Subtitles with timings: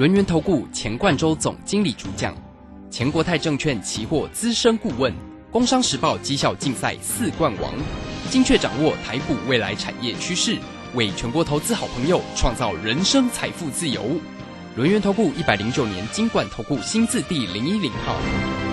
[0.00, 2.34] 轮源投顾钱冠洲总经理主讲，
[2.90, 5.12] 钱国泰证券期货资深顾问，
[5.50, 7.74] 工商时报绩效竞赛四冠王，
[8.30, 10.56] 精确掌握台股未来产业趋势，
[10.94, 14.18] 为全国投资好朋友创造人生财富自由。
[14.74, 18.69] 轮源投顾一百零九年金管投顾新字第零一零号。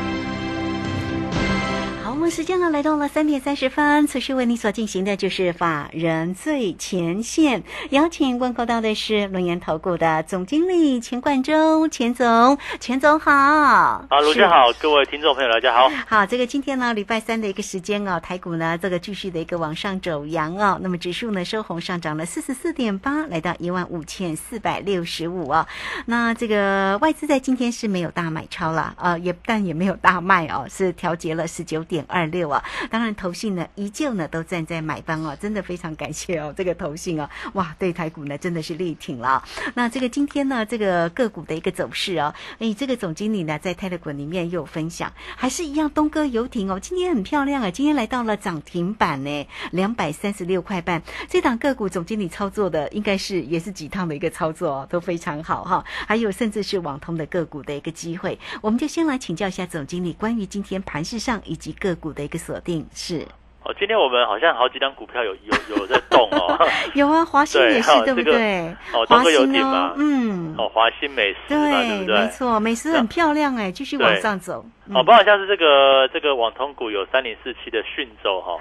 [2.29, 13.31] 时间呢来到了三点三十分，此时为你所进行的就是法人最前线，邀请问候到的是龙岩投顾的总经理钱冠洲，钱总，钱总好。
[13.31, 15.89] 啊，卢家好，各位听众朋友大家好。
[16.05, 25.65] 好，这个今天呢礼拜三的一个时间哦，台股呢这个继续的一个往上走阳哦，那么指数呢收红上涨了四十四点八，来到一万五千四百六十五哦。
[26.05, 32.16] 那这个外资在今天是没有大买超了，呃，也但也没有大卖哦，是调节了十九点二。
[32.17, 39.43] 二六啊，当然投信呢依旧呢都站在买方哦，真的非常感谢哦，这个投信哦，哇，对台股呢真的是力挺了。
[39.75, 51.03] 那这个今天呢这个个股的一个走势哦，哎，这个总经理呢在泰勒股里面又有分享，还是一样东哥游艇哦，今天很漂亮啊，今天来到了涨停板呢，两百三十六块半。
[51.29, 55.85] 这档个股总经理操作的应该是也是几趟的一个操作哦，都非常好哈。
[56.07, 62.07] 还有甚至是网通的个股的一个机会，我们就先来请教一下总经理关于今天盘市上以及个股。
[62.17, 63.19] 的一个锁定是
[63.63, 66.57] 哦，今天我们好像好几张股票有有有在动哦，
[66.95, 68.65] 有啊，华兴也是对不对？
[68.93, 72.17] 哦，这个有点嘛，嗯，哦，华兴美食对不对？
[72.17, 74.65] 没错，美食很漂亮哎，继续往上走。
[74.95, 78.57] 哦，包括像是这个这个网通股有三零四七的讯州哈，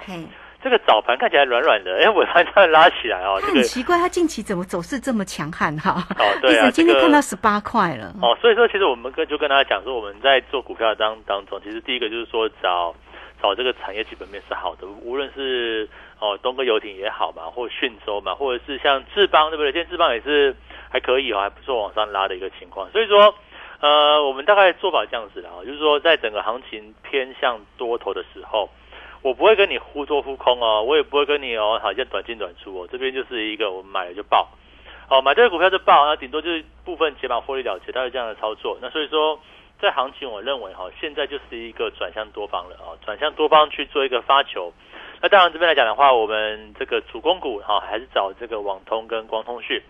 [0.61, 6.05] 这个早盘看起来软软的， 哎，尾盘突然拉起来哦，很奇怪，它近期怎么走势这么强悍哈？
[6.19, 8.13] 哦，对啊，今天看到十八块了。
[8.21, 12.93] 哦，所以说其实我们跟就跟大家讲说，我们在做股票当当中，其实第一个就是说找。
[13.41, 15.87] 找这个产业基本面是好的，无论是
[16.19, 19.71] 哦东哥游艇也好嘛，或讯州嘛，或者是像智邦对不对？
[19.71, 20.55] 现在智邦也是
[20.89, 22.89] 还可以哦，还不错往上拉的一个情况。
[22.91, 23.35] 所以说，
[23.79, 28.69] 呃，我们大概做法这样子的啊，就是说在整个行情偏向多头的时候，
[29.21, 34.49] 我不会跟你忽多忽空哦，我也不会跟你哦，好像短进短出哦，这边就是一个我们买了就爆，
[35.09, 38.77] 哦买这个股票就爆，那顶多就是部分解码获利了结，大概这样的操作。
[38.81, 39.39] 那所以说。
[39.79, 44.73] 在行情，我认为哈，现在就是一个转向多方了啊，转向多方去做一个发球。
[45.21, 49.81] 那当然这边来讲的话，我们这个主攻股哈，还是找这个网通跟光通讯。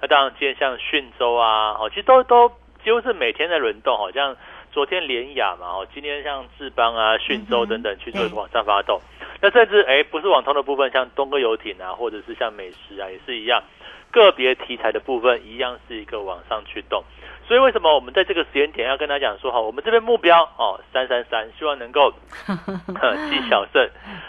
[0.00, 2.48] 那当然今天像讯州啊，哦，其实都都
[2.82, 4.36] 几乎是每天在轮动，好像
[4.72, 9.00] 昨天联雅嘛，哦，今天像智邦啊、讯州等等去做一个往上发动。
[9.40, 13.62] 那甚至哎，不是网通的部分，像东哥游艇啊，或者是像美食啊，也是一样，
[14.10, 17.04] 个别题材的部分一样是一个往上去动。
[17.46, 22.12] 所以为什么我们在这个时间点要跟他讲说哈，我们这边目标哦三三三，希望能够
[22.46, 23.88] 积小胜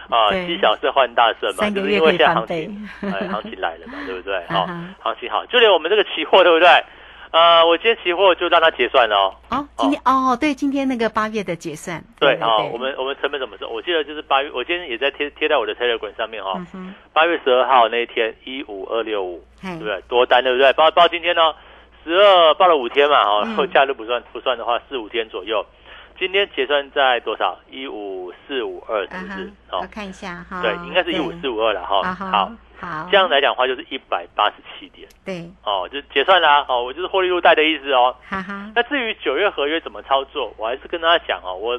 [0.10, 4.44] 啊，积小胜换大胜嘛，就是因为现在行情哎行情来了嘛，对不对？
[4.50, 4.66] 好，
[5.00, 6.70] 行情好，就连我们这个期货对不对？
[7.30, 9.36] 呃，我今天期货就让它结算了哦。
[9.50, 12.02] 哦今天哦，对，今天那个八月的结算。
[12.22, 13.68] 对啊，我们我们成本怎么说？
[13.68, 16.54] 我记得就是八月，我今天也在贴贴在我的 Telegram 上面哈。
[17.12, 20.02] 八月十二号那一天一五二六五，对不对？
[20.08, 20.72] 多单对不对？
[20.74, 21.54] 包包今天呢？
[22.08, 25.66] 十二报了五天嘛，哈，后假日不算不算的话，四五天左右。
[26.18, 27.60] 今天结算在多少？
[27.70, 29.52] 一五四五二，是不是？
[29.68, 30.62] 好，看一下哈。
[30.62, 32.02] 对，应该是一五四五二了哈。
[32.16, 35.06] 好，好，这样来讲的话就是一百八十七点。
[35.26, 36.66] 对，哦，就结算啦。
[36.70, 38.16] 哦，我就是获利入袋的意思哦。
[38.26, 38.72] 哈哈。
[38.74, 41.78] 那至于九月合约怎么操作，我还是跟大家讲哦，我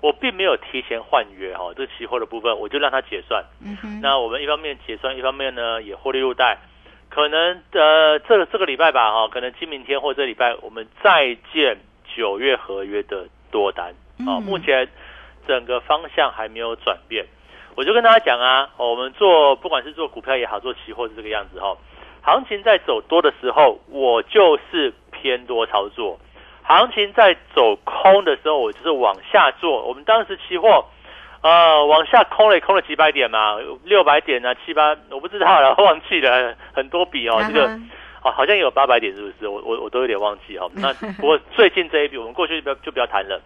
[0.00, 3.44] 我并没有提前换约哈，这期货的部分我就让它结算。
[3.64, 4.00] 嗯哼。
[4.02, 6.58] 那我们一方面结算，一方面呢也获利入袋。
[7.18, 11.76] 可能呃，这这个礼拜吧，哈，可能今明天或这礼拜，我们再见
[12.14, 13.92] 九月合约的多单
[14.24, 14.38] 啊。
[14.38, 14.88] 目前
[15.48, 17.26] 整个方向还没有转变，
[17.74, 21.76] 我就跟大家讲啊，我们做不管是做股票也好，做期货是这个样子哈。
[22.22, 26.20] 行情在走多的时候，我就是偏多操作；
[26.62, 29.84] 行情在走空的时候，我就是往下做。
[29.88, 30.84] 我们当时期货。
[31.40, 37.66] 呃，往下空了，空了几百点嘛，六百点啊，七八，我不知道了，忘记了， 很多笔哦，这个
[38.24, 39.46] 哦，好像有八百点，是不是？
[39.48, 40.68] 我我我都有点忘记哈。
[40.74, 43.40] 那 不过最近这一笔，我们过去就不要就不要谈了。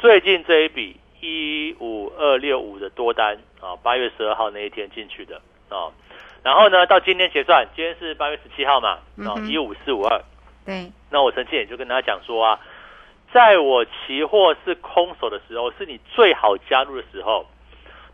[0.00, 5.36] 最近这一笔一五二六五的多单啊，八月十二号那一天进去的
[5.68, 5.92] 啊，
[6.42, 10.22] 然后呢，到今天结算，今天是八月十七号嘛，啊，一五四五二，
[10.64, 12.58] 对，那我曾经也就跟大家讲说啊，
[13.32, 17.46] 在我期货是空手的时候，是你最好加入的时候。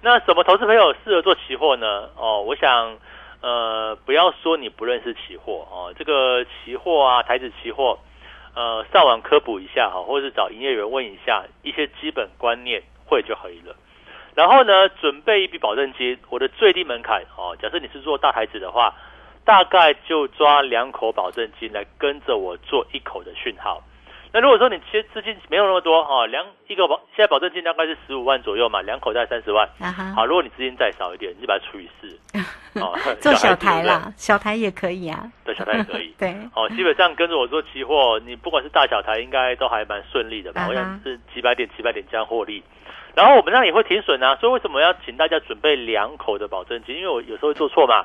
[0.02, 2.10] 那什么投资朋友适合做期货呢？
[2.16, 2.98] 哦，我想，
[3.40, 7.98] 呃，不要说你不认识期货哦，这个期货啊，台子期货，
[8.54, 13.74] 呃，上网科普一下哈，或者是找营业员问一下一些基本观念会就可以了。
[14.34, 18.92] 然后呢，准备一笔保证金，我的最低门槛哦，假设你是做大台子的话，
[19.44, 23.82] 大概就抓两口保证金来跟着我做一口的讯号。
[24.34, 29.64] 那如果说你其实资金没有那么多哦，两一个保现在保证金大概是十五万左右嘛，两口袋三十万。
[29.78, 32.08] 啊哈，好，如果你资金再少一点，你就把它除以四。
[32.82, 35.22] 哦， 做小台啦， 小台也可以啊。
[35.44, 36.12] 对，小台也可以。
[36.18, 40.66] 对，哦，基本上跟着我做期货，你不管是大小台，应该都还蛮顺利的吧？
[40.68, 42.60] 我想是几百点、几百点这样获利。
[43.14, 46.96] 然后我们那也会停损啊，所以为什么要请大家准备两口的保证金？
[46.96, 48.04] 因为我有时候会做错嘛，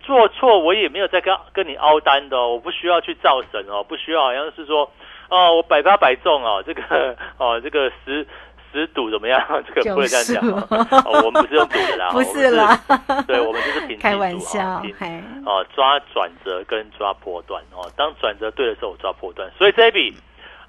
[0.00, 4.90] 做错我也没有在跟跟你凹单的哦，我不需要去造神哦，不需要好像是说
[5.28, 8.26] 哦，我百发百中哦，这个哦这个十
[8.72, 9.40] 十赌怎么样？
[9.66, 12.80] 这个不能这样讲哦，哦我们不是用赌的啦， 不我们是啦，
[13.26, 17.90] 对，我们就是平 开技术哦玩笑凭，嘿，哦，抓转折跟抓波段哦。
[17.96, 20.14] 当转折对的时候，我抓波段，所以这一笔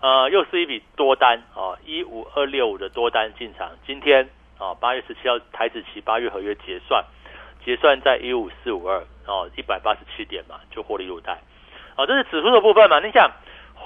[0.02, 3.70] 呃又是一笔多单哦，一五二六五的多单进场。
[3.86, 4.28] 今天
[4.58, 7.04] 哦，八月十七号台子期八月合约结算，
[7.64, 11.40] 结算在一五四五二哦，一百八十七点嘛，就获利入袋。
[11.96, 13.00] 哦，这是指数的部分嘛？
[13.00, 13.30] 你想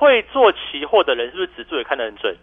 [0.01, 2.35] 会做期货的人是不是指数也看得很准？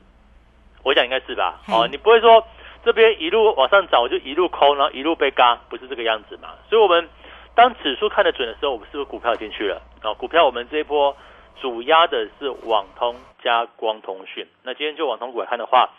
[0.85, 1.61] 我想应该是吧。
[1.67, 2.47] 哦，嗯你不会说
[2.85, 6.51] 这边一路往上涨，我就一路空，然后一路被嘎，不是这个样子嘛？
[6.71, 7.09] 所以，我们
[7.57, 9.83] 当指数看得准的时候，我们是不是股票进去了？
[10.05, 11.17] 哦，股票我们这一波
[11.61, 14.47] 主压的是网通加光通讯。
[14.63, 15.91] 那今天就网通股来看的话，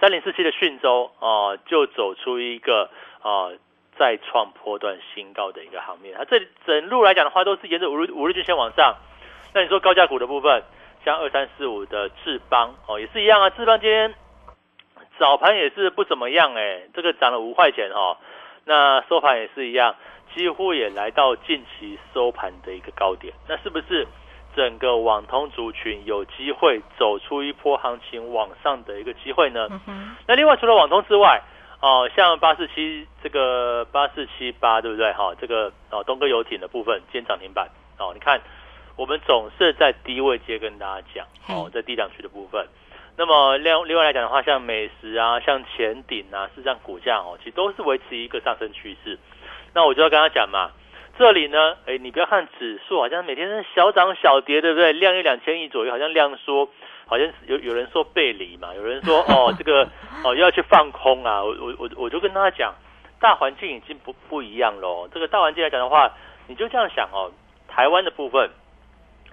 [0.00, 2.88] 三零四七的讯州哦、就走出一个
[3.20, 3.52] 哦、
[3.98, 6.14] 再创波段新高的一个行面。
[6.16, 8.96] 它这里整路来讲的话，都是沿着五日五日均线往上。
[9.52, 10.62] 那你说高价股的部分，
[11.04, 13.50] 像二三四五的智邦哦，也是一样啊。
[13.50, 14.14] 智邦今天
[15.18, 18.16] 早盘也是不怎么样哎，这个涨了五块钱哦。
[18.64, 19.96] 那收盘也是一样，
[20.34, 23.34] 几乎也来到近期收盘的一个高点。
[23.48, 24.06] 那是不是
[24.54, 29.68] 整个网通族群有机会走出一波行情往上的一个机会呢？
[29.88, 31.42] 嗯，那另外除了网通之外，
[31.80, 35.12] 哦，像八四七这个八四七八对不对？
[35.12, 37.68] 哈、这个哦东哥游艇的部分今天涨停板
[37.98, 38.40] 哦，你看
[38.96, 42.66] 我们总是在低位接跟大家讲哦，在低档区的部分。
[43.16, 49.18] 那么另另外来讲的话，像美食啊，像前顶啊，事实上股价哦，其实都是维持一个上升趋势。
[49.74, 50.70] 那我就要跟他讲嘛，
[51.18, 54.92] 这里呢，哎，你不要看指数好像每天是小涨小跌，对不对？
[54.94, 56.68] 量一两千亿左右，好像量缩，
[57.06, 59.86] 好像有有人说背离嘛，有人说 哦这个
[60.24, 62.74] 哦要去放空啊，我我我我就跟他讲，
[63.20, 65.06] 大环境已经不不一样喽。
[65.12, 66.10] 这个大环境来讲的话，
[66.46, 67.30] 你就这样想哦，
[67.68, 68.50] 台湾的部分，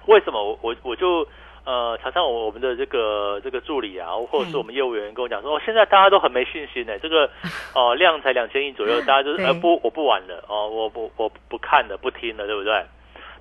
[0.09, 1.27] 为什么我我我就
[1.65, 7.29] 呃常常我我们的这个这个助理啊，或者是我们业务员跟我讲说，哦现在大家都很没信心呢，这个
[7.75, 12.83] 哦量才两千亿左右， 大家就是对呃不我不玩了哦，我不我不看了不听了，对不对？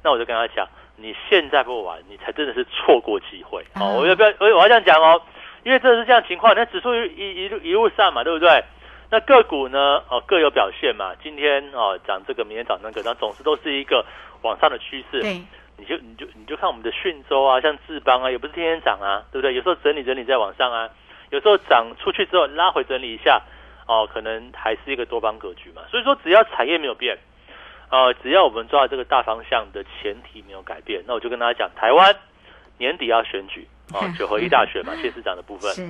[0.03, 3.97] 那我就跟他讲，你现在不玩，你才真的是错过机会啊哦。
[4.01, 4.33] 我要不要？
[4.39, 5.21] 我我要这样讲哦，
[5.65, 8.63] 因为真的是这样情况，那指数一一一路一路上嘛，对不对？
[9.11, 11.13] 那个股呢，哦各有表现嘛。
[11.23, 14.05] 今天哦涨这个，明天涨那个，那总是都是一个
[14.43, 15.23] 往上的趋势。
[15.23, 15.41] 对，
[15.79, 19.55] 你就你就你就看我们的讯州啊，像智邦啊，也不是天天涨啊，对不对？
[19.55, 20.91] 有时候整理整理再往上啊，
[21.31, 23.41] 有时候涨出去之后拉回整理一下，
[23.87, 25.83] 哦，可能还是一个多方格局嘛。
[25.91, 27.17] 所以说，只要产业没有变，
[27.91, 32.15] 呃，只要我们抓到这个大方向的前提没有改变，那我就跟大家讲，台湾
[32.77, 35.71] 年底要选举啊、哦， 九合一大选嘛，县市长的部分。
[35.73, 35.83] 是，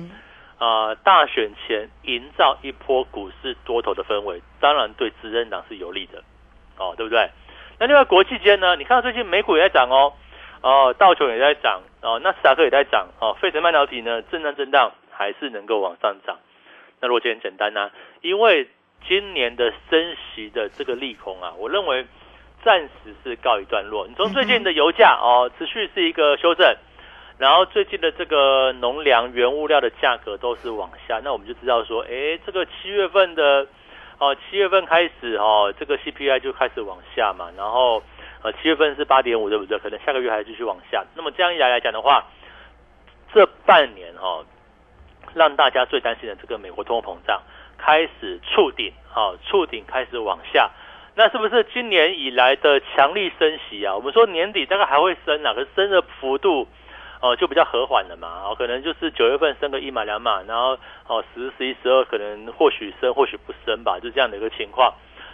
[0.59, 6.21] 啊、大选前营造一波股市多头的氛围，当然对执政党是有利的，
[6.77, 7.29] 哦，对不对？
[7.79, 10.13] 那另外国际间呢，你看到最近美股也在涨哦，
[10.61, 16.37] 哦，道琼也在涨，哦，纳斯达克也在涨，哦，费城半导体呢震荡震荡还是能够往上涨。
[16.99, 17.89] 那逻辑很简单呐、
[18.21, 18.67] 因为
[19.07, 22.05] 今年的升息的这个利空啊，我认为
[22.63, 24.05] 暂时是告一段落。
[24.05, 26.75] 你从最近的油价哦，持续是一个修正。
[27.37, 33.65] 然后最近的这个农粮原物料的价格都是往下，那我们就知道说，哎，这个七月份的
[34.19, 38.03] 哦，七月份开始哦，这个 CPI 就开始往下嘛，然后
[38.43, 39.79] 呃七月份是八点五，对不对？
[39.79, 41.05] 可能下个月还继续往下。
[41.15, 42.25] 那么这样一来来讲的话，
[43.33, 44.45] 这半年哦，
[45.33, 47.41] 让大家最担心的这个美国通货膨胀
[47.77, 50.69] 开始触顶，哦，触顶开始往下。
[51.15, 53.95] 那是不是今年以来的强力升息啊？
[53.95, 56.67] 我们说年底大概还会升啊，可是升的幅度
[57.21, 64.93] 哦、就比较和缓了嘛，哦，可能就是九月份升个一码两码，然后哦十、十一、十二可能或许升，或许不升吧，就这样的一个情况。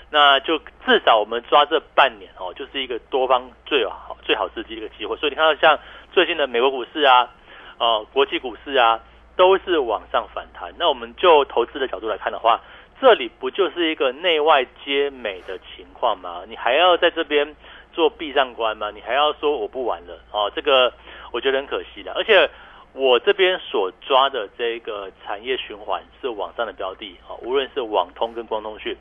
[0.10, 5.15] 那就至少我们抓这半年哦，就是一个多方最好最好时机的一个机会。
[5.18, 5.77] 所以你看到像
[6.12, 7.30] 最近的美国股市啊，
[7.77, 9.00] 哦，国际股市啊，
[9.36, 10.74] 都是往上反弹。
[10.77, 12.62] 那我们就投资的角度来看的话，
[13.01, 16.44] 这里不就是一个内外皆美的情况吗？
[16.48, 17.56] 你还要在这边
[17.96, 18.92] 做闭上关吗？
[18.94, 20.20] 你还要说我不玩了？
[20.32, 20.92] 哦，这个
[21.32, 22.12] 我觉得很可惜的。
[22.12, 22.48] 而且
[22.94, 28.96] 我这边所抓的这个产业循环是网上的标的哦，无论是网通跟光通讯，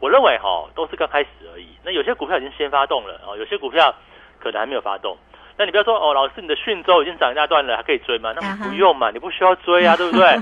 [0.00, 1.68] 我认为哈都是刚开始而已。
[1.82, 3.94] 那有些股票已经先发动了哦，有些股票
[4.38, 5.16] 可能还没有发动。
[5.58, 8.34] 那你不要说哦，老师你的讯州已经涨一大段了，还可以追吗？
[8.38, 10.36] 那不用嘛，你不需要追啊， 对不对？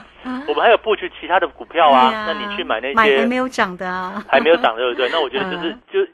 [0.49, 5.09] 我们还有布局其他的股票啊，那你去买那些还没有涨的啊，还没有涨对不对？
[5.11, 6.13] 那我觉得 就是就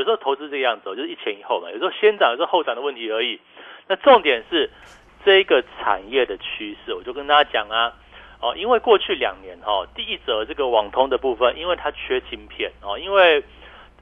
[0.00, 3.38] 有时候投资这个样子，就是一前一后嘛，有时候先涨，有时候后涨的问题而已。
[3.86, 4.70] 那重点是
[5.24, 7.92] 这个产业的趋势，我就跟大家讲啊，
[8.40, 13.44] 哦，因为过去两年哈，第一则这个网通的部分，因为它缺晶片哦，因为。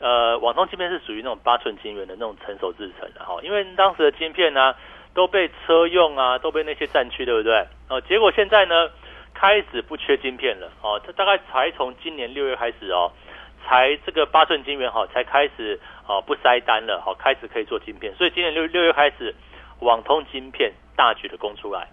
[0.00, 4.72] 呃，网通晶片是属于那种八寸晶圆的那种成熟制成的哈，因为当时的晶片呢
[5.12, 7.66] 都被车用啊，都被那些占去，对不对？
[7.88, 8.90] 哦，结果现在呢
[9.34, 13.10] 开始不缺晶片了哦，它大概才从今年六月开始哦，
[13.68, 19.34] 才这个八寸晶圆哈才开始哦不塞单了，好开始可以做晶片，所以今年六六月开始
[19.80, 21.88] 网通晶片大举的供出来。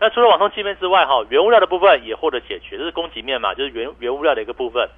[0.00, 4.88] 那除了网通晶片之外哈，原物料的部分也获得解决，这是供给面嘛，就是原原物料的一个部分。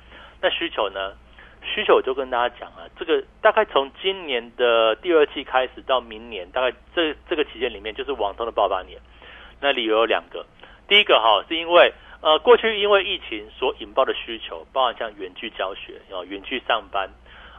[0.41, 1.15] 那需求呢？
[1.63, 8.99] 需求我就跟大家讲了，这个大概从今年的第二季开始到明年，大概这这个期间里面就是网通的爆发年。
[9.61, 10.47] 那理由有两个，
[10.89, 17.09] 第一个哈是因为呃过去因为疫情所引爆的需求，包含像远距教学哦、远距上班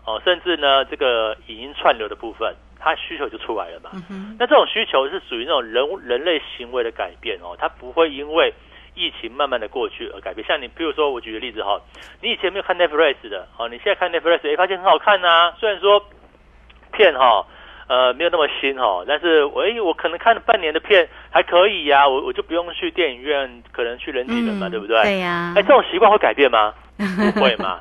[0.05, 3.91] 哦，甚至呢这个影音串流的部分，它需求就出来了嘛。
[4.39, 8.53] 那这种需求是属于那种人人类行为的改变哦，它不会因为。
[8.93, 11.79] 疫情慢慢的过去而改变，像你，比如说我举个例子哈，
[12.21, 15.53] 你以前没有看 Netflix 的，哦，你现在看 Netflix，哎，发现很好看呐。
[15.57, 16.05] 虽然说
[16.91, 17.47] 片哈，
[17.87, 25.01] 呃，没有那么新哈，但是我哎，我可能看了半年的片还可以呀，我我就不用去电影院，可能去人挤人嘛，对不对？
[25.03, 25.53] 对呀。
[25.55, 26.73] 哎，这种习惯会改变吗？
[27.33, 27.79] 不会嘛？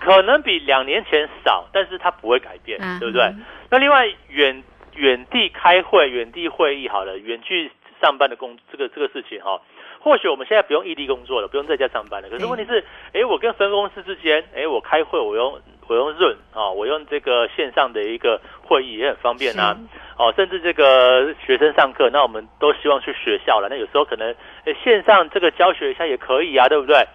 [0.00, 3.32] 可能比两年前少，但是它不会改变，对不对？
[3.70, 4.62] 那另外远
[4.94, 9.60] 远地开会、远地会议，好了，远距上班的工这个这个事情哈。
[10.00, 12.30] 或许我们现在不用异地工作了，不用在家上班了。
[12.30, 19.76] 可是问题是，哎，我跟分公司之间，哎，我开会，我用我用润啊，我用这个线上的一个会议也很方便啊。
[20.16, 23.68] 哦，甚至这个学生上课，那我们都希望去学校了。
[23.70, 24.34] 那有时候可能
[24.82, 27.06] 线上这个教学一下也可以啊，对不对？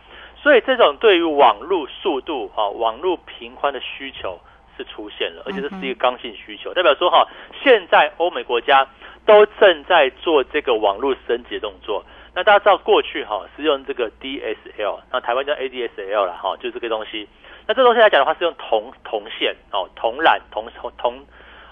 [0.42, 4.40] 所以这种对于网络速度啊、网络频宽的需求
[4.78, 7.28] 是出现了，而且这是一个刚性需求，代表说哈，
[7.64, 8.88] 现在欧美国家
[9.26, 12.04] 都正在做这个网络升级动作。
[12.34, 17.28] 那大家知道过去哈是用这个 DSL，那台湾叫 ADSL 了哈，就这个东西。
[17.68, 20.66] 那这东西来讲的话是用铜铜线哦，铜缆铜
[20.98, 21.20] 铜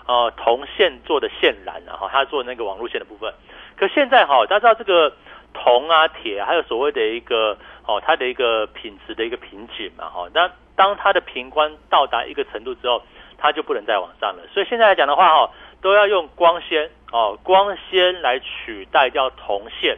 [0.09, 3.31] 呃铜线做的线缆啊哈，它做那个网路线的部分。
[3.77, 5.13] 可现在哈，大家知道这个
[5.53, 10.27] 铜啊铁还有所谓的一个哦它的一个品质的一个瓶颈嘛哈。
[10.33, 13.03] 那当它的平宽到达一个程度之后，
[13.37, 14.41] 它就不能再往上了。
[14.51, 19.95] 所以现在来讲的话哈，都要用光纤哦光纤来取代掉铜线。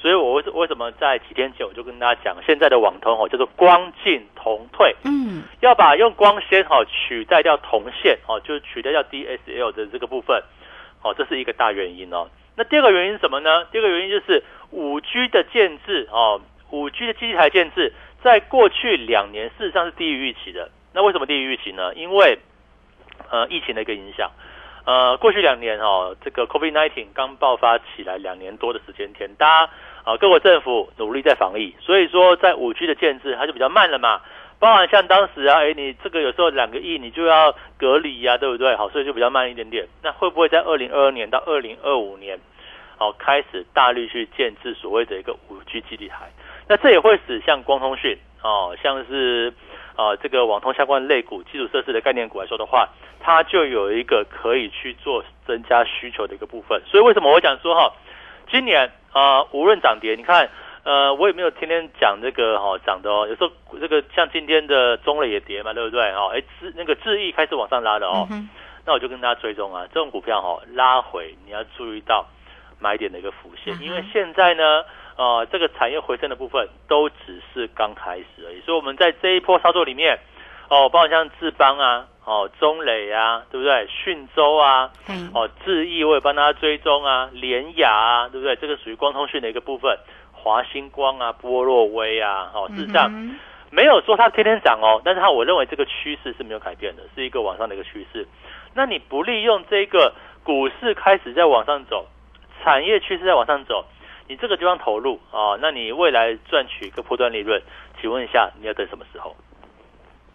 [0.00, 10.40] 所以，我为为什么在几天前我就跟大家讲，现在的网通哦叫做光进同退，嗯，要把用光纤哈取代掉铜线哦，就是取代掉 DSL 的这个部分，
[11.02, 12.28] 哦，这是一个大原因哦。
[12.54, 13.64] 那第二个原因是什么呢？
[13.72, 16.40] 第二个原因就是五 G 的建制哦，
[16.70, 20.70] 五 G 的基地台建制，在过去两年事实上是低于预期的。
[20.92, 21.92] 那为什么低于预期呢？
[21.94, 22.38] 因为
[23.30, 24.30] 呃疫情的一个影响。
[24.84, 29.72] 呃，过去两年哦，这个 COVID-19 刚爆发起来两年多的时间天，大家
[30.08, 34.22] 啊各国政府努力在防疫，所以说在五 G 的建制它就比较慢了嘛。
[34.58, 38.74] 包含像当时啊，哎，你这个有时候两个亿你就要隔离呀，对不对？
[38.74, 39.86] 好，所以就比较慢一点点。
[40.02, 42.40] 那会不会在二零二二年到二零二五年，
[42.98, 46.32] 哦，开始大力去建制所谓的一个五 G 基地台？
[46.66, 49.52] 那这也会使像光通讯哦，像是。
[49.98, 52.88] 啊，这个网通相关类股、基础设施的概念股来说的话，
[53.18, 56.80] 它就有一个可以去做增加需求的一个部分。
[56.86, 57.92] 所以为什么我讲说哈，
[58.50, 60.48] 今年啊，无论涨跌，你看，
[60.84, 63.26] 呃，我也没有天天讲这个哈涨的哦。
[63.28, 63.50] 有时候
[63.80, 66.12] 这个像今天的中磊也跌嘛，对不对？
[66.12, 68.28] 哈，哎，智那个智毅开始往上拉的哦，
[68.84, 72.26] 那我就跟大家追踪啊，这种股票哈拉回，你要注意到
[72.78, 74.84] 买点的一个浮现，因为现在呢。
[75.18, 80.16] 呃，这个产业回升的部分都只是刚开始而已，所以我们在这一波操作里面，
[80.68, 83.86] 哦，包括像智邦啊，哦，中磊啊，对不对？
[83.86, 84.92] 讯州啊，
[85.32, 88.54] 哦，智毅我也帮大家追踪啊，联雅啊，对不对？
[88.56, 89.98] 这个属于光通讯的一个部分，
[90.32, 93.10] 华星光啊，波洛威啊，哦，事实上
[93.70, 98.28] 没有说它天天涨哦，但是它我认为这个趋势是没有改变的，是一个往上的一个趋势。
[98.74, 100.12] 那你不利用这个
[100.44, 102.06] 股市开始在往上走？
[102.62, 103.86] 产业趋势在往上走，
[104.26, 107.62] 你这个地方投入啊，那你未来赚取一个波段利润，
[108.00, 109.34] 请问一下你要等什么时候？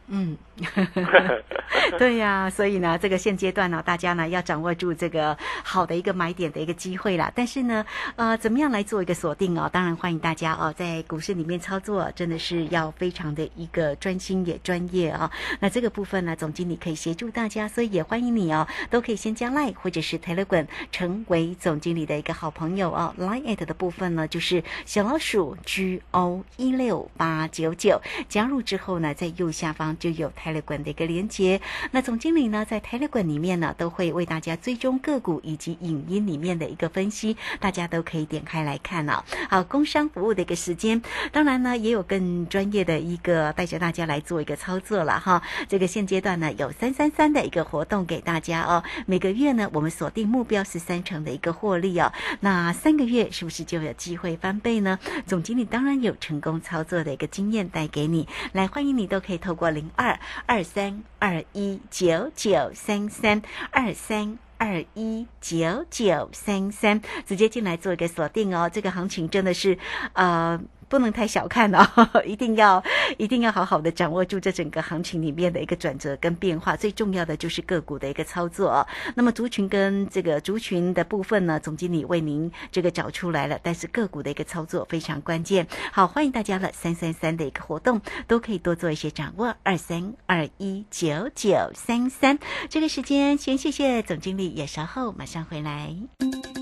[0.07, 0.37] 嗯，
[1.97, 7.31] 对呀，所以呢，这个现阶段呢，大家呢要掌握住这个好的一个买点的一个机会啦。
[7.33, 7.85] 但是呢，
[8.17, 9.69] 呃，怎么样来做一个锁定哦？
[9.71, 15.31] 当然欢迎大家哦，在股市里面操作，真的是要非常的一个专心也专业啊。
[15.61, 23.15] 那这个部分呢，总经理可以协助大家，所以也欢迎你哦，都可以先加 Line 或者是 Telegram 成为总经理的一个好朋友哦。
[23.17, 29.92] Line at 的部分呢，就是小老鼠 G O 一六八九九，加入之后呢，在右下方。
[29.97, 39.23] 就有 Telegram 的一个连接，那总经理呢，在 Telegram 里面呢，都会为大家追踪个股以及影音里面的一个分析，大家都可以点开来看哦。
[39.49, 45.41] 好，工商服务的一个时间，当然呢，也有更专业的一个带着大家来做一个操作了哈。
[45.67, 48.83] 这个现阶段呢，有三三三的一个活动给大家哦。
[49.05, 52.11] 每个月呢，我们锁定目标是三成的一个获利哦。
[52.39, 54.97] 那三个月是不是就有机会翻倍呢？
[55.25, 59.82] 总经理当然有成功操作的一个经验带给你，来欢迎你都可以透过零。
[59.95, 68.69] 二二三二一九九三三二三二一九九三三，直接进来做一个锁定哦。
[68.69, 69.77] 这个行情真的是，
[70.13, 70.59] 呃。
[70.89, 71.87] 不能太小看哦，
[72.25, 72.83] 一定要
[73.17, 76.75] 一定要好好的掌握住这整个行情里面的一个转折跟变化。
[76.75, 78.85] 最重要的就是个股的一个操作。
[79.15, 83.59] 那么族群跟这个族群的部分呢，总经理为您这个找出来了。
[83.61, 85.67] 但是个股的一个操作非常关键。
[85.91, 89.55] 好，欢迎大家了，三三三的一个活动都可以多做一些掌握。
[89.63, 95.95] 二三二一九九三三，这个时间先谢谢总经理，也稍后马上回来。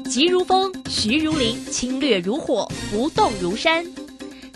[0.10, 3.86] 急如风，徐如林，侵略如火，不动如山。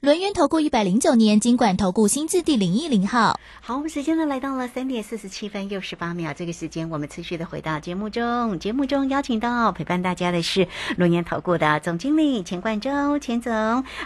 [0.00, 3.38] 轮源投顾一百零九年金管投顾新字第零一零号。
[3.60, 8.58] 好，我们时间呢来到了三点四十七分又十八秒，这个时间我们持续的回到节目中。
[8.58, 13.52] 节目中邀请到陪伴大家的是轮源投顾的总经理钱冠洲钱总。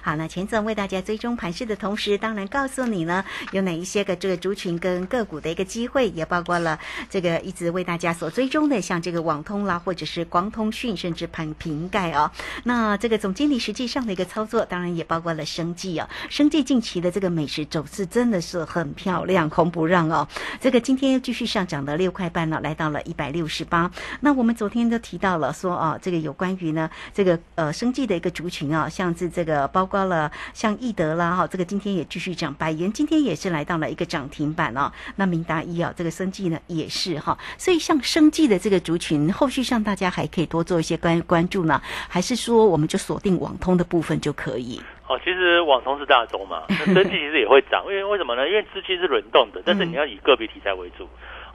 [0.03, 12.33] 好，那钱总为大家追踪盘势的同时，当然告诉你呢有哪一些个这个族群跟个股的一个机会，也包括了这个一直为大家所追踪的，像这个网通啦，或者是光通讯，甚至盘瓶盖哦。
[12.65, 16.05] 那这个总经理实际上的一个操作，当然也包括了升生。
[16.05, 20.27] 啊，生计近期的这个美食走势真的是很漂亮，红不让哦。
[20.61, 23.91] 这个今天又继续上涨了六块半了，来到了一百六十八。
[24.21, 34.91] 那我们昨天都提到了说啊，这个有关于呢这个呃生计的一个族群啊，像是这个包括了像易德啦哈，这个今天也继续涨，百元今天也是来到了一个涨停板哦。
[35.17, 44.81] 那明达医啊，这个生计呢也是哈，所以像生计的这个族群，后续上大家还可以多做一些关关注呢，还是说我们就锁定网通的部分就可以？
[45.07, 48.49] 哦，其实网通是大宗嘛，那 生技其实也会涨，因为为什么呢？
[48.49, 51.07] 因为资金是轮动的，但是你要以个别题材为主。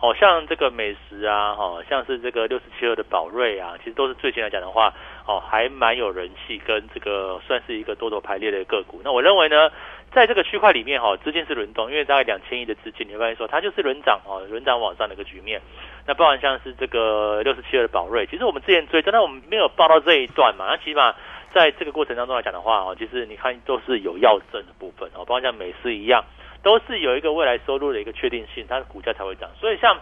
[0.01, 4.93] 哦，像这个美食啊，哈，像是这个六十七二的宝瑞啊，其实都是最近来讲的话，
[5.25, 9.01] 哦，还蛮有人气，跟这个算是一个多头排列的个股。
[9.03, 9.69] 那我认为呢，
[10.13, 15.59] 在这个区块里面哈，资金是轮动，因为大概两千亿的资金，你会发现说它就是轮涨哦，轮涨往上的一个局面。
[16.07, 21.13] 那包含像是这个六十七二的宝瑞，其实我们之前追，但我们没有报到这一段嘛，那起码。
[21.53, 26.23] 在这个过程当中来讲的话哦，其实你看都是有要证的部分哦，包括像美思一样，
[26.61, 29.49] 都是有一个未来收入的一个确定性，它的股价才会涨。
[29.59, 29.97] 所以像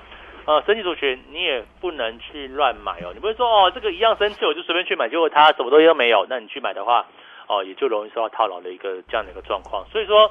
[0.46, 7.06] 呃神奇族群，你也不能去乱买哦，你不会说哦这个一样生气我就随便去买，结果它什么东西都没有，那你去买的话
[7.48, 9.86] 哦也就容易受到套牢的一个这样的一个状况。
[9.92, 10.30] 所以说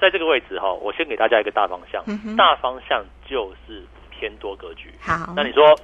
[0.00, 2.02] 在这个位置哈，我先给大家一个大方向，
[2.36, 4.92] 大方向就是偏多格局。
[5.00, 5.78] 好，那你说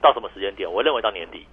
[0.00, 0.70] 到什么时间点？
[0.70, 1.46] 我认为到年底。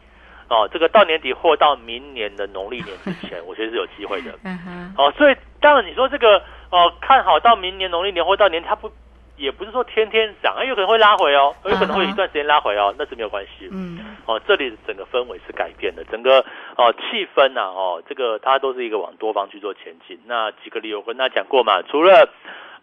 [0.51, 4.37] 哦，这个到年底或到明年的农历年之前， 我觉得是有机会的。
[4.43, 4.93] 嗯哼。
[4.97, 8.91] 哦，所以当然你说这个哦，看好到明年农历年或到年，它不
[9.37, 13.69] 也不是说天天涨，有可能会拉回哦，有可能会一段时间拉回哦，那是没有关系。
[13.71, 20.19] 嗯，哦，这里整个氛围是改变的，整个哦气氛呐，哦，这个它都是一个往多方去做前进。
[20.25, 22.27] 那几个理由我跟大家讲过嘛，除了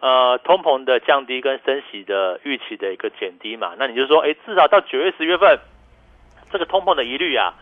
[0.00, 5.58] 呃通膨的降低跟升息的预期的一个减低嘛，那你就说，哎，至少到九月十月份，
[6.50, 7.54] 这个通膨的疑虑啊，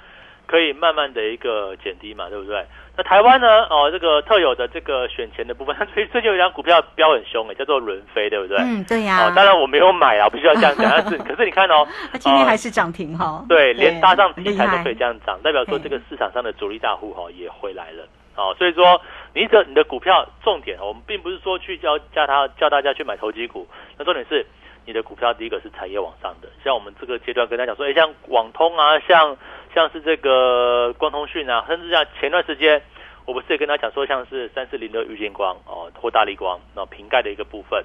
[0.47, 2.65] 可以慢慢的一个减低嘛，对不对？
[2.97, 3.47] 那台湾呢？
[3.69, 8.57] 哦，这个特有的这个选钱的部分， 最最近有一张股票飙很凶诶，叫做轮飞，对不对？
[8.59, 9.27] 嗯，对呀。
[9.27, 10.91] 哦，当然我没有买啊，不需要这样讲。
[10.91, 13.45] 但是， 可是你看哦，它今天还是涨停哈。
[13.49, 18.05] 对，连搭上题材都可以这样涨，代表说这个市场上的主力大户哈也回来了。
[18.37, 18.99] 哦，所以说
[19.35, 23.67] 你的你的股票重点，我们并不是说去教教他教大家去买投机股，
[23.99, 24.47] 那重点是
[24.87, 29.37] 你的股票第一个是产业往上的，像我们这个阶段跟他讲说，哎，像网通啊，像
[29.75, 32.81] 像是这个光通讯啊，甚至像前段时间。
[33.27, 37.85] 我不是也跟他讲说，像是三四零的玉金光哦，或大力光，那瓶盖的一个部分，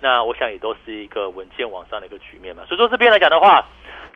[0.00, 2.64] 那我想也都是一个稳健往上的一个局面嘛。
[2.66, 3.64] 所以说这边来讲的话，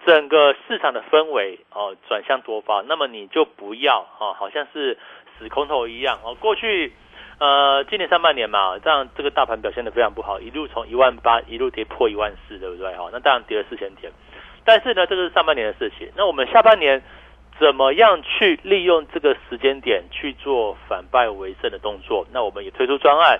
[0.04, 4.98] 整个市场的氛围哦转向多方，那么你就不要哦，好像是
[5.38, 6.34] 死空头一样哦。
[6.34, 6.92] 过去
[7.38, 12.94] 呃今年上半年嘛，这样这个大盘表现的非常不好，一路从一万八一路跌破一万四，对不对？
[12.96, 14.12] 哈，那当然跌了四千点，
[14.64, 16.10] 但是呢，这个是上半年的事情。
[16.16, 17.02] 那我们下半年。
[17.56, 22.26] 怎么样去利用这个时间点去做反败为胜的动作？
[22.32, 23.38] 那我们也推出专案，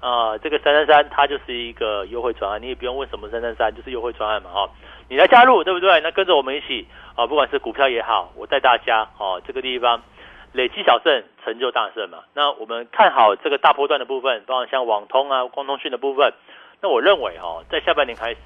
[0.00, 4.70] 啊，这个三三三它就是一个优惠专案，你也不用问什么三三三，就是优惠专案嘛，哈，
[5.10, 6.00] 你来加入对不对？
[6.00, 10.00] 那跟着我们一起啊，不管是股票也好，我带大家哦，这个地方
[10.52, 12.18] 累积小胜，成就大胜嘛。
[12.34, 16.32] 那我们看好这个大波段的部分，包括像网通啊、光通讯的部分，
[16.80, 18.38] 那我认为哈，在下半年开始。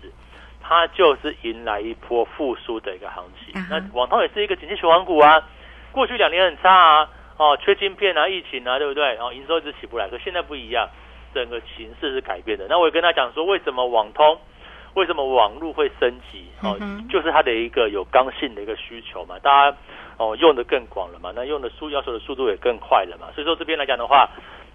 [0.66, 3.52] 它就是迎来一波复苏的一个行情。
[3.68, 5.46] 那网通也是一个景气循环股啊，
[5.92, 9.04] 过去两年很差啊，哦，缺晶片啊，疫情啊，对不对？
[9.16, 10.88] 然后营收一直起不来，可现在不一样，
[11.34, 12.66] 整个形势是改变的。
[12.66, 14.38] 那我也跟他讲说，为什么网通，
[14.94, 16.46] 为什么网络会升级？
[16.62, 19.76] 哦，就是它的一个有刚性的一个需求嘛，大家
[20.18, 23.28] 哦用的更广了嘛，那用的速要求的速度也更快了嘛。
[23.34, 24.28] 所以说这边来讲的话，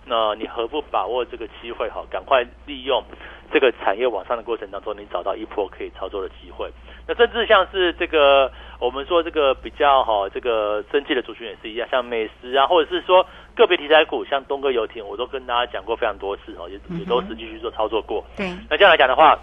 [0.06, 1.90] 那你何不把握这个机会？
[1.90, 3.04] 哈，赶快利用。
[3.52, 6.70] 这个产业往上的过程当中，你找到一波可以操作的机会。
[7.08, 13.26] 那甚至像是这个，我们说这个比较哈，这个升级的族群也是一样，像美食啊，或者是说
[13.56, 18.24] 个别题材股，像东哥游艇，我都跟大家讲过非常多次哦，也也都实际去做操作过。
[18.38, 18.56] 对。
[18.70, 19.36] 那这样来讲的话，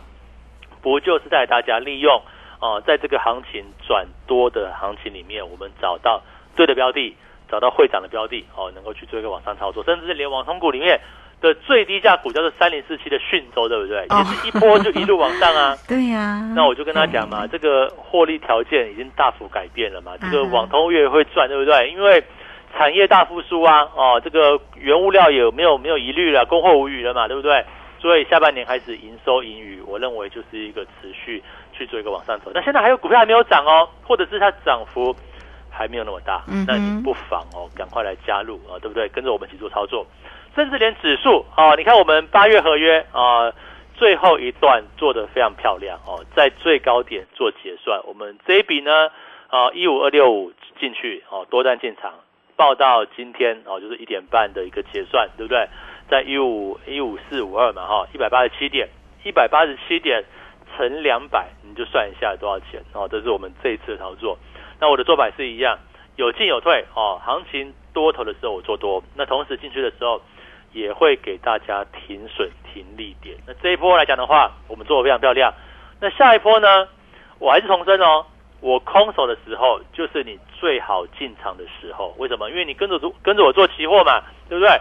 [0.81, 2.23] 不就是带大家利用
[2.61, 6.23] 哦，在这个行情转多的行情里面，我们找到
[6.55, 7.15] 对的标的，
[7.51, 11.01] 找到会涨的标的哦，能够去做一个往上操作，甚至是连网通股里面。
[11.39, 14.07] 的最低价股叫做三零四七的讯州，对不对？
[14.09, 15.77] 也是一波就一路往上啊。
[15.87, 16.41] 对呀。
[16.57, 20.13] 那我就跟他讲嘛，这个获利条件已经大幅改变了嘛。
[20.19, 21.91] 这个网通越会赚，对不对？
[21.91, 22.25] 因为
[22.75, 27.63] 产业大复苏啊，哦，这个原物料也没有没有疑虑了，供货无余了嘛，对不对？
[28.01, 31.43] 所以下半年开始营收盈余，我认为就是一个持续
[31.77, 32.51] 去做一个往上走。
[32.55, 35.15] 那现在还有股票还没有涨哦，或者是它涨幅
[35.71, 39.09] 还没有那么大，那你不妨哦，赶快来加入啊，对不对？
[39.09, 40.07] 跟着我们一起做操作。
[40.55, 43.53] 甚至连指数哦，你看我们八月合约啊，
[43.95, 49.11] 最后一段做的非常漂亮哦，在最高点做结算，我们这一笔呢
[49.49, 52.15] 啊一五二六五进去哦，多单进场
[52.57, 55.69] 报到今天哦，就是一点半的一个结算，对不对？
[56.09, 58.89] 在一五一五四五二嘛哈，一百八十七点，
[59.25, 60.25] 一百八十七点
[60.77, 64.39] 乘两百，你就算一下多少钱哦，这是我们这一次的操作。
[64.79, 65.79] 那我的做法是一样，
[66.17, 70.21] 有进有退哦，行情多头的时候我做多，那同时进去的时候。
[70.73, 73.35] 也会给大家停损停利点。
[73.47, 75.55] 那这一波来讲的话，我们做的非常漂亮。
[76.01, 76.87] 那下一波呢？
[77.39, 78.27] 我还是重申哦，
[78.61, 82.15] 我空手的时候就是你最好进场的时候。
[82.19, 82.51] 为什么？
[82.51, 84.79] 因为你跟着跟着我做期货嘛，对不对？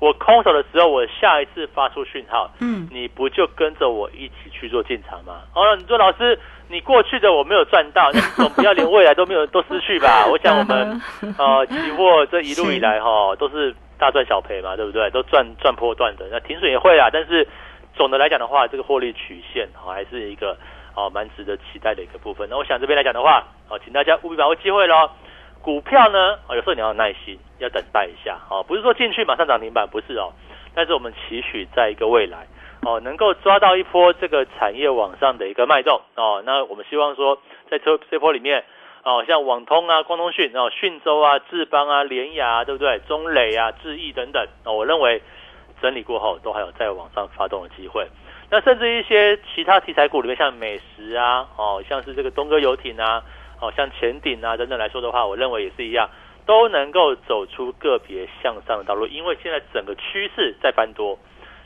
[0.00, 5.42] 我空手的时候，我下一次发出讯号，嗯，你不就跟着我一起去做进场吗？
[5.54, 10.26] 哦，你说老师，你过去的我没有赚到，那总不要连未来都没有都失去吧？
[10.32, 11.00] 我想我们
[11.38, 13.74] 呃期货这一路以来哈都是。
[14.00, 15.10] 大赚小赔嘛，对不对？
[15.10, 17.10] 都赚赚破断的，那停损也会啊。
[17.12, 17.46] 但是
[17.94, 20.56] 总的来讲的话，这个获利曲线哦，还是一个
[20.94, 22.48] 哦蛮值得期待的一个部分。
[22.50, 25.10] 那我想这边来讲的话，哦，请大家务必把握机会喽。
[25.62, 30.32] 股票呢，哦，有时候你要耐心，要等待一下哦，不是说进去马上涨停板，不是哦。
[30.74, 32.46] 但是我们期许在一个未来
[32.82, 36.42] 哦，能够抓到一波这个产业往上的一个脉动哦。
[36.46, 37.38] 那我们希望说，
[37.70, 38.64] 在这这波里面。
[39.02, 42.98] 哦，像网通啊、光通讯、哦、讯州啊、智邦啊、联雅，对不对？
[43.08, 45.22] 中磊啊、智毅等等，哦，我认为
[45.80, 48.06] 整理过后都还有在往上发动的机会。
[48.50, 53.22] 那甚至一些其他题材股里面，像美食啊，哦，像是这个东哥游艇啊，
[53.60, 56.08] 哦，像前顶啊等等来说的话，我认为也是一样，
[56.46, 59.06] 都能够走出个别向上的道路。
[59.06, 61.18] 因为现在整个趋势在翻多，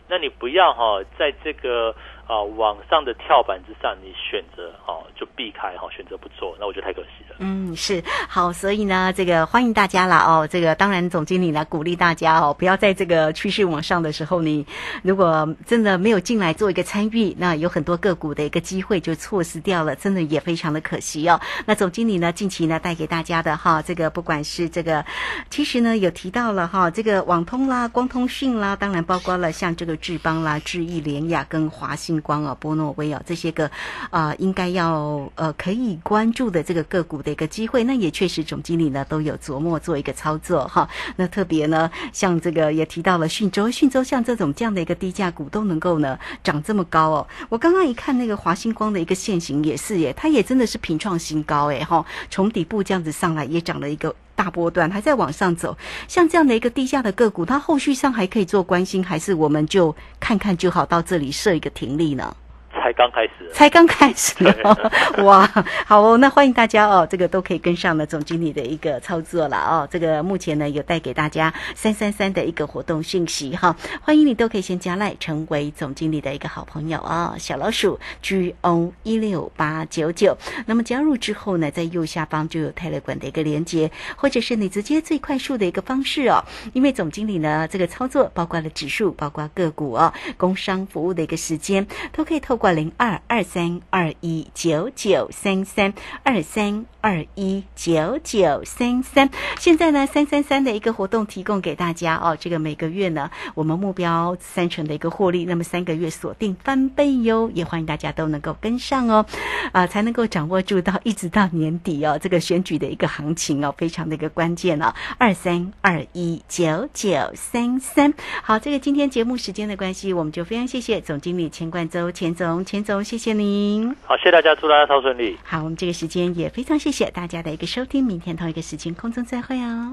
[0.08, 1.94] 那你不要哈，在这个
[2.26, 7.36] 啊往上的跳板之上，你选择哦就避开哈，选择不做，那我觉得太可惜了。
[7.38, 10.46] 嗯，是好，所以呢，这个欢迎大家啦哦。
[10.48, 14.66] 这个当然，总经理呢鼓励大家哦，不要在这个趋势往上的时候，你
[15.02, 21.40] 如果真的没有进来做一个参与，那有很多个股的一个机会就错失掉了，真的也非常的可惜哦。
[21.66, 25.04] 那总经理呢，近期呢带给大家的哈，这个不管是这个，
[25.50, 33.68] 其实呢有提到了哈，这个网通啦、光通讯啦，当然包括了像这个智邦啦、智毅联雅跟华星光啊、波诺威啊这些个
[34.10, 40.88] 啊、应该要呃可以关注的这个个股的一个机会，那也确实总经理呢都有琢磨做一个操作哈。
[41.16, 47.26] 那特别呢，像这个也提到了讯州，讯州像这种这样的一个低价股都能够呢涨这么高哦。
[47.48, 54.14] 我刚刚一看那个华星光的一个线型也是耶，它也真的是平创新高哎哈，从底部这样子上来也涨了一个。
[54.34, 55.76] 大波段还在往上走，
[56.08, 62.36] 像这样的一个低价的个股，它后续上还可以做关心，还是我们就看看就好，到这里设一个停利呢？
[62.84, 64.90] 才刚开始，才刚开始哦，
[65.24, 65.50] 哇，
[65.86, 69.88] 好哦，那欢迎大家哦，这个都可以跟上了总经理的一个操作了哦。
[69.90, 77.34] 这个目前呢有带给大家三三三的一个活动讯息哈，欢迎你都可以先加来成为总经理的一个好朋友哦。
[77.38, 86.44] 小老鼠 G O 一六八九九，那么加入之后呢，在右下方就有泰勒管的一个连接，或者是你直接最快速的一个方式哦。
[86.74, 92.73] 因为总经理呢这个操作包括了指数，包括个股哦，工商服务的一个时间都可以透过。
[92.74, 109.24] 零二二三二一九九三三二三二一九九三三，现在呢三三三的一个活动提供给大家哦，这个每个月呢我们目标三成的一个获利，那么三个月锁定翻倍哟，也欢迎大家都能够跟上哦，
[109.72, 122.63] 啊才能够掌握住到一直到年底哦，这个选举的一个行情哦，非常的一个关键哦，二三二一九九三三，好，这个今天节目时间的关系，我们就非常谢谢总经理钱冠周钱总。
[122.64, 123.94] 钱总，谢谢您。
[124.04, 125.36] 好，谢谢大家，祝大家超顺利。
[125.44, 129.92] 好，我们这个时间也非常谢谢大家的一个收听，明天同一个时间空中再会哦。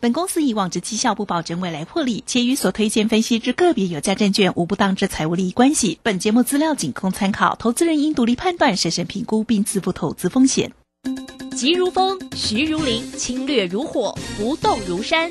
[0.00, 5.98] 本公司以往之绩效不保证未来获利，且与所推荐分析之个别有价证券无不当之财务利益关系。
[6.02, 10.72] 本节目资料仅供参考，投资人应独立判断、审慎评估并自负投资风险。
[11.54, 15.30] 急如风，徐如林，侵略如火，不动如山。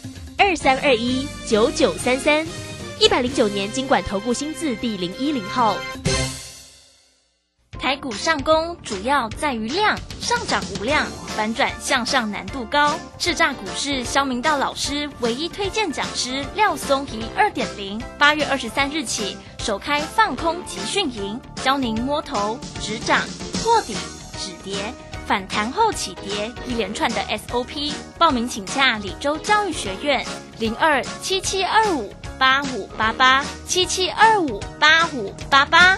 [0.43, 2.43] 二三二一九九三三，
[2.99, 5.77] 一百零九年经管投顾新字第零一零号。
[7.79, 11.05] 台股上攻主要在于量，上涨无量，
[11.37, 12.99] 反转向上难度高。
[13.19, 23.21] 叱咤股市肖明道老师唯一推荐讲师廖松怡二点零，八月二十三日起首开放空集训营，教您摸头、止涨、
[23.61, 23.95] 破底、
[24.39, 24.91] 止跌。
[25.31, 30.21] 反弹后起跌，一连串的 SOP，报名请假李州教育学院
[30.59, 35.97] 零二七七二五八五八八七七二五八五八八。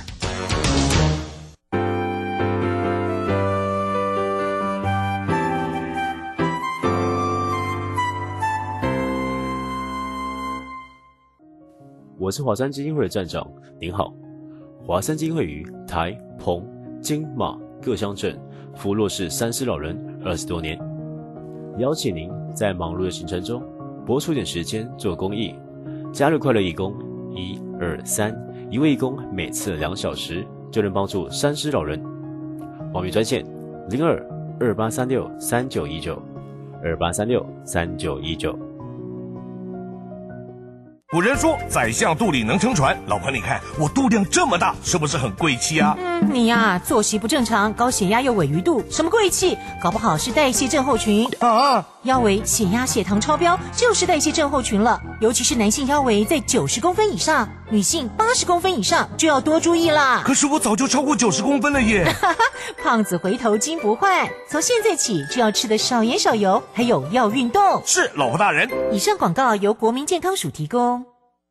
[12.20, 14.14] 我是华山基金会的站长，您好。
[14.86, 16.64] 华山基金会于台、澎、
[17.02, 18.40] 金、马各乡镇。
[18.76, 20.78] 扶弱势三师老人二十多年，
[21.78, 23.64] 邀请您在忙碌的行程中
[24.06, 25.56] 拨出点时间做公益，
[26.12, 26.94] 加入快乐义工
[27.36, 28.36] 一二三，
[28.70, 32.02] 一位义工每次两小时就能帮助三师老人。
[32.92, 33.46] 报名专线
[33.90, 34.24] 零二
[34.60, 36.22] 二八三六三九一九
[36.84, 38.58] 二八三六三九一九。
[41.10, 42.98] 古人说，宰相肚里能撑船。
[43.08, 45.96] 老婆，你看我肚量这么大，是不是很贵气啊？
[46.24, 49.58] 嗯，你呀，作息不正常，高血压又尾鱼肚，什么贵气？
[49.82, 51.86] 搞不好是代谢症候群啊！
[52.04, 55.00] 腰围、血压、血糖超标，就是代谢症候群了。
[55.20, 60.22] 尤其是男性腰围在九十公分以上，女性八十公分以上就要多注意啦。
[60.26, 62.14] 可是我早就超过九十公分了耶！
[62.82, 67.82] 胖子回头金不换，从现在起就要吃的少盐少油，还有要运动。
[67.86, 68.70] 是，老婆大人。
[68.92, 71.06] 以上广告由国民健康署提供。